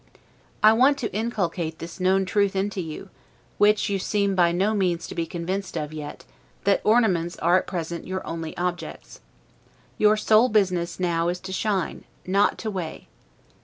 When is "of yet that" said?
5.77-6.81